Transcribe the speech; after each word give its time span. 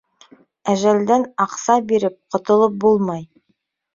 Әжәлдән 0.71 1.25
аҡса 1.43 1.75
биреп 1.91 2.17
ҡотолоп 2.37 2.79
булмай. 2.87 3.23